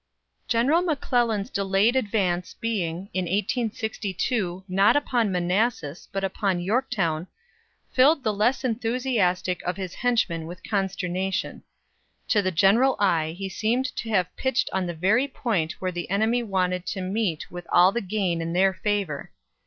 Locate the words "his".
9.77-9.93